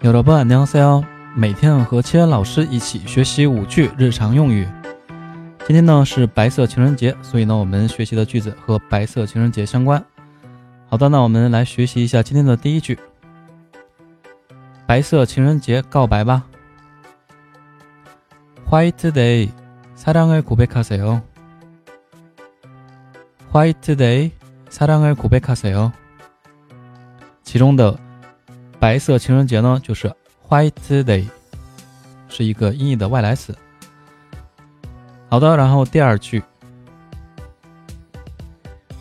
[0.00, 1.04] 有了不안녕하세요。
[1.34, 4.66] 每天和千老师一起学习五句日常用语。
[5.66, 10.02] 今天呢是白色情人节，所以呢我们学习的句子和白色情人节相关。
[10.88, 12.98] 好的，那我们来学习一下今天的第一句。
[14.86, 16.44] 白色情人节告白吧。
[18.70, 19.50] White Day
[19.96, 21.20] 사랑을고백하세 요。
[23.52, 24.30] White Day
[24.70, 25.92] 사랑을고백하세 요。
[27.42, 27.98] 其中的
[28.80, 30.14] 白色情人节呢，就是
[30.48, 31.26] White Day，
[32.28, 33.56] 是一个音译的外来词。
[35.28, 36.42] 好的，然后第二句，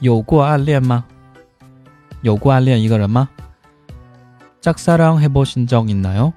[0.00, 1.04] 有过暗恋吗？
[2.22, 3.28] 有过暗恋一个人吗？
[4.60, 6.32] 짝사랑해보신적있나 요？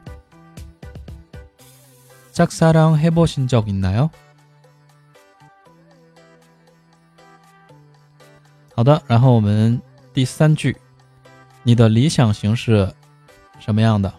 [2.33, 4.09] 짝사랑해보신적있나 요？
[8.75, 9.81] 好的，然后我们
[10.13, 10.77] 第三句，
[11.63, 12.93] 你的理想型是
[13.59, 14.13] 什么样的？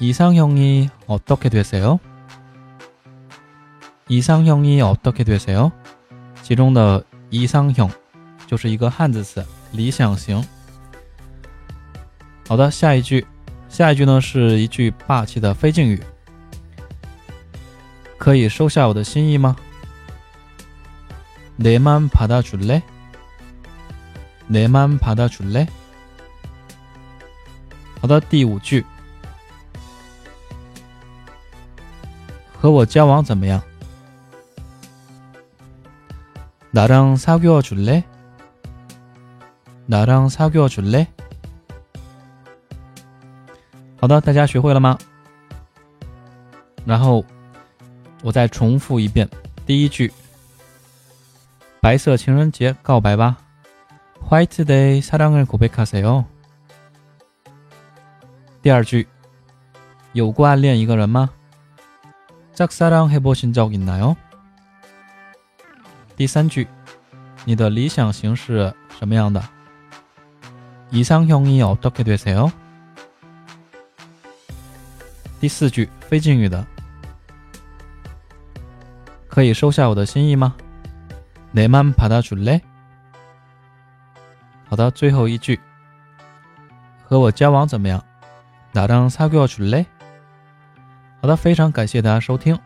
[0.00, 1.98] 이상형이어떻게되세 요？
[4.08, 5.70] 이상형이어떻게되세 요？
[6.42, 7.90] 其中的이상형
[8.46, 10.44] 就是一个汉字词，理想型。
[12.48, 13.24] 好的，下一句，
[13.68, 16.02] 下一句呢是一句霸气的非敬语，
[18.18, 19.56] 可以收下我的心意吗？
[21.58, 22.82] 내맘받아줄 래？
[24.50, 25.68] 내맘받아줄 래？
[28.06, 28.84] 好的，第五句，
[32.58, 33.62] 和我交往怎么样？
[36.72, 38.02] 나랑사귀어줄 래？
[39.86, 41.06] 나랑사귀어줄 래？
[44.00, 44.98] 好的，大家学会了吗？
[46.84, 47.24] 然后
[48.22, 49.28] 我再重复一遍
[49.64, 50.12] 第一句：
[51.80, 53.36] 白色情人节告白吧，
[54.28, 56.24] White Day 사랑을고백하세 요。
[58.66, 59.06] 第二句，
[60.12, 61.30] 有过暗恋一个人吗？
[62.54, 64.16] 짝사랑해보신적있나 요？
[66.16, 66.68] 第三句，
[67.44, 69.42] 你的理想型是什么样的？
[70.92, 72.52] 이상형이어떻게되세 요？
[75.40, 76.64] 第四句，非敬语的，
[79.26, 80.54] 可以收下我的心意吗？
[81.54, 82.60] 내맘받아줄 래？
[84.68, 85.58] 好的，最后一句，
[87.04, 88.04] 和我交往怎么样？
[88.76, 89.86] 나랑사귀어줄 래？
[91.20, 92.58] 好的，非常感谢大家收听。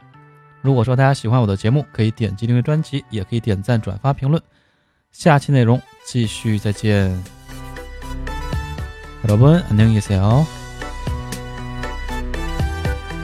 [0.62, 4.42] 如果说大家喜欢我的节目，可以点击订阅专辑，也可以点赞、转发、评论。
[5.12, 7.16] 下期内容继续，再见。
[9.25, 10.59] 여러분안녕히계세요